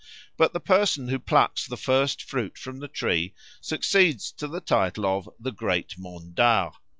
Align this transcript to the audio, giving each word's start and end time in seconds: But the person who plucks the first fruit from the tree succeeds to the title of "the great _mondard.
But 0.35 0.51
the 0.53 0.59
person 0.59 1.09
who 1.09 1.19
plucks 1.19 1.67
the 1.67 1.77
first 1.77 2.23
fruit 2.23 2.57
from 2.57 2.79
the 2.79 2.87
tree 2.87 3.35
succeeds 3.61 4.31
to 4.31 4.47
the 4.47 4.59
title 4.59 5.05
of 5.05 5.29
"the 5.39 5.51
great 5.51 5.89
_mondard. 5.89 6.73